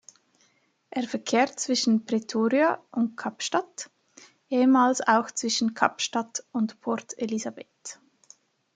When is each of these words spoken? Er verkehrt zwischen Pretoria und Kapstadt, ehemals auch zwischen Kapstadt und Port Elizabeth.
Er 0.89 1.03
verkehrt 1.03 1.59
zwischen 1.59 2.05
Pretoria 2.05 2.83
und 2.91 3.15
Kapstadt, 3.17 3.91
ehemals 4.49 4.99
auch 5.01 5.29
zwischen 5.29 5.75
Kapstadt 5.75 6.43
und 6.51 6.81
Port 6.81 7.15
Elizabeth. 7.19 7.99